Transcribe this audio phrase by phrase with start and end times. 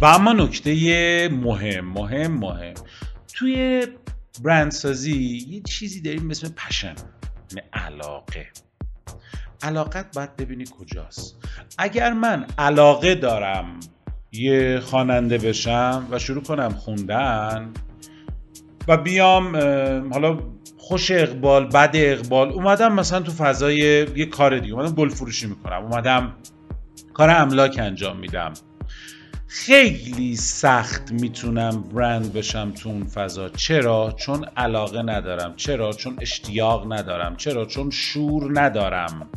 [0.00, 2.74] و اما نکته مهم مهم مهم.
[3.34, 3.86] توی
[4.42, 6.94] برندسازی یه چیزی داریم اسم پشن
[7.50, 8.46] یعنی علاقه.
[9.62, 11.36] علاقت باید ببینی کجاست.
[11.78, 13.80] اگر من علاقه دارم
[14.32, 17.70] یه خواننده بشم و شروع کنم خوندن
[18.88, 19.56] و بیام
[20.12, 20.38] حالا
[20.78, 23.76] خوش اقبال بد اقبال اومدم مثلا تو فضای
[24.16, 26.36] یه کار دیگه اومدم گل فروشی می‌کنم اومدم
[27.14, 28.52] کار املاک انجام میدم.
[29.46, 33.48] خیلی سخت می‌تونم برند بشم تو اون فضا.
[33.48, 35.56] چرا؟ چون علاقه ندارم.
[35.56, 37.36] چرا؟ چون اشتیاق ندارم.
[37.36, 39.28] چرا؟ چون شور ندارم.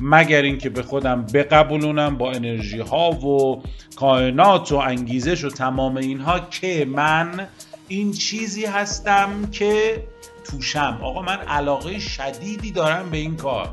[0.00, 3.62] مگر اینکه به خودم بقبولونم با انرژی ها و
[3.96, 7.46] کائنات و انگیزش و تمام اینها که من
[7.88, 10.04] این چیزی هستم که
[10.44, 10.98] توشم.
[11.02, 13.72] آقا من علاقه شدیدی دارم به این کار.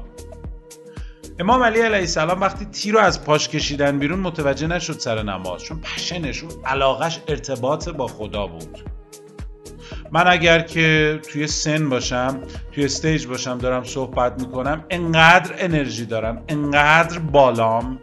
[1.41, 5.63] امام علی علیه السلام وقتی تیر رو از پاش کشیدن بیرون متوجه نشد سر نماز
[5.63, 8.79] چون پشنش اون علاقش ارتباط با خدا بود.
[10.11, 12.39] من اگر که توی سن باشم
[12.71, 17.99] توی استیج باشم دارم صحبت می‌کنم انقدر انرژی دارم انقدر بالام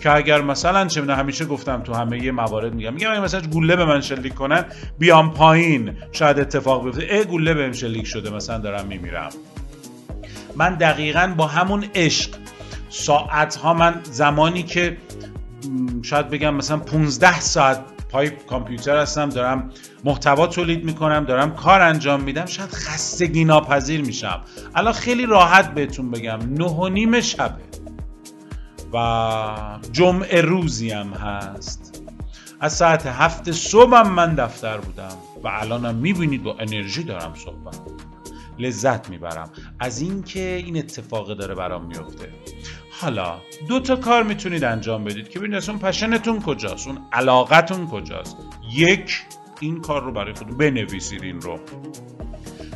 [0.00, 3.84] که اگر مثلا چه همیشه گفتم تو همه یه موارد میگم میگم مثلا گوله به
[3.84, 4.64] من شلیک کنن
[4.98, 7.14] بیام پایین شاید اتفاق بیفته.
[7.14, 9.30] ای گوله بهم شلیک شده مثلا دارم میمیرم.
[10.56, 12.43] من دقیقا با همون عشق
[12.94, 14.96] ساعت ها من زمانی که
[16.02, 19.70] شاید بگم مثلا 15 ساعت پای کامپیوتر هستم دارم
[20.04, 24.40] محتوا تولید می‌کنم دارم کار انجام میدم شاید خستگی ناپذیر میشم.
[24.74, 27.62] الان خیلی راحت بهتون بگم نه و نیم شبه.
[28.92, 32.02] و جمعه روزی هم هست.
[32.60, 37.78] از ساعت هفت صبحم من دفتر بودم و الانم می‌بینید با انرژی دارم صحبت
[38.58, 39.50] لذت می‌برم.
[39.80, 42.28] از اینکه این اتفاق داره برام میفته.
[43.00, 43.38] حالا
[43.68, 48.36] دو تا کار می‌تونید انجام بدید که ببینید اون پشنتون کجاست اون علاقتون کجاست.
[48.72, 49.22] یک
[49.60, 51.58] این کار رو برای خودتون بنویسید این رو.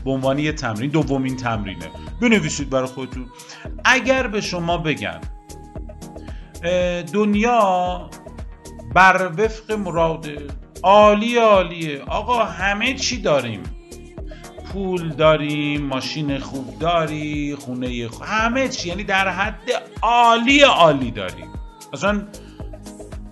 [0.04, 1.90] به عنوان یه تمرین دومین تمرینه.
[2.20, 3.26] بنویسید برای خودتون.
[3.84, 5.20] اگر به شما بگن
[7.12, 8.10] دنیا
[8.94, 10.28] بر وفق مراد
[10.82, 13.62] عالی عالیه آقا همه چی داریم.
[14.78, 18.22] پول داریم ماشین خوب داری خونه خوب.
[18.26, 18.88] همه چی.
[18.88, 19.60] یعنی در حد
[20.02, 21.46] عالی عالی داریم.
[21.92, 22.22] اصلا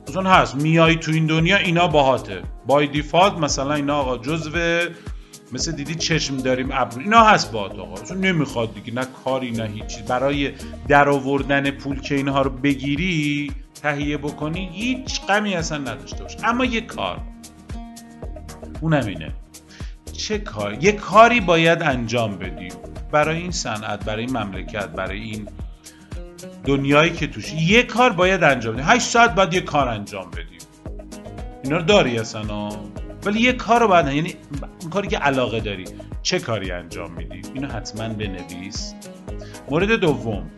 [0.08, 0.54] اصلا هست.
[0.54, 2.42] میای تو این دنیا اینا باهاته.
[2.66, 4.50] بای دیفالت مثلا اینا آقا جزو
[5.52, 7.00] مثل دیدی چشم داریم ابرو.
[7.00, 8.02] اینا هست باهات آقا.
[8.02, 8.94] اصلا نمی‌خواد دیگه.
[8.94, 10.52] نه کاری نه هیچی برای
[10.88, 13.52] در آوردن پول که اینها رو بگیری
[13.82, 16.36] تهیه بکنی هیچ غمی اصلا نداشته باش.
[16.44, 17.20] اما یه کار.
[18.80, 19.32] اونم اینه.
[20.16, 22.72] چه کار یه کاری باید انجام بدیم.
[23.12, 25.48] برای این صنعت برای این مملکت برای این
[26.64, 28.86] دنیایی که توش یه کار باید انجام بدیم.
[28.88, 30.58] 8 ساعت باید یه کار انجام بدیم.
[31.64, 32.68] اینا رو داری اصلا؟
[33.24, 34.34] ولی یه کار رو باید یعنی
[34.80, 35.84] اون کاری که علاقه داری
[36.22, 38.94] چه کاری انجام میدی؟ اینو حتما بنویس.
[39.70, 40.50] مورد دوم.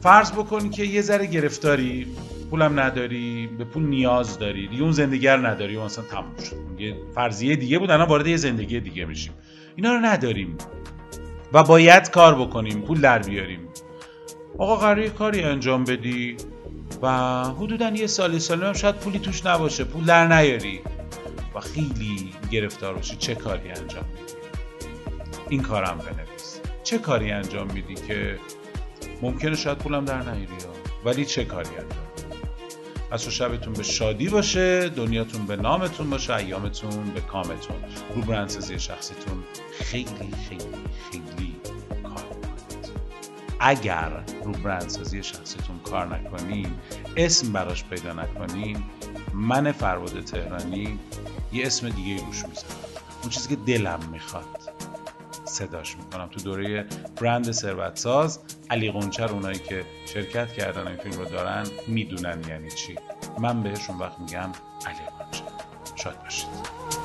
[0.00, 2.06] فرض بکن که یه ذره گرفتاری
[2.50, 6.80] پولم نداری به پول نیاز داری دیگه اون زندگی رو نداری و مثلا تموم شد.
[6.80, 9.32] یه فرضیه دیگه بود الان وارد یه زندگی دیگه میشیم.
[9.76, 10.58] اینا رو نداریم
[11.52, 13.68] و باید کار بکنیم پول در بیاریم.
[14.58, 16.36] آقا قراره کاری انجام بدی
[17.02, 17.08] و
[17.44, 20.80] حدودا یه سالی سالی هم شاید پولی توش نباشه پول در نیاری.
[21.54, 24.32] و خیلی گرفتار باشی چه کاری انجام میدی؟
[25.48, 26.60] این کارم بنویس.
[26.84, 28.38] چه کاری انجام میدی که
[29.22, 30.46] ممکنه شاید پولم در نیاری؟
[31.04, 32.07] ولی چه کاری انجام
[33.10, 37.76] از شبتون به شادی باشه دنیاتون به نامتون باشه ایامتون به کامتون.
[38.14, 39.44] رو برندسازی شخصیتون
[39.80, 40.64] خیلی خیلی
[41.10, 41.56] خیلی
[42.02, 42.90] کار کنید
[43.60, 46.70] اگر رو برندسازی شخصیتون کار نکنین
[47.16, 48.84] اسم براش پیدا نکنین
[49.34, 50.98] من فرود تهرانی
[51.52, 52.76] یه اسم دیگه روش می‌زنم.
[53.22, 54.67] اون چیزی که دلم می‌خواد.
[55.48, 56.28] صداش می‌کنم.
[56.28, 56.86] تو دوره
[57.20, 62.70] برند ثروت ساز علی قنچر اونایی که شرکت کردن این فیلم رو دارن می‌دونن یعنی
[62.70, 62.94] چی.
[63.38, 64.52] من بهشون وقت میگم
[64.86, 65.44] علی قنچر
[65.96, 66.97] شاد باشید.